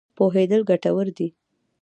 [0.15, 1.27] پوهېدل ګټور دی.